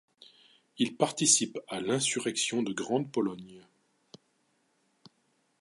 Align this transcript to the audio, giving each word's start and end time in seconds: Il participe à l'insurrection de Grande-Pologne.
Il 0.79 0.97
participe 0.97 1.59
à 1.67 1.79
l'insurrection 1.79 2.63
de 2.63 2.73
Grande-Pologne. 2.73 3.63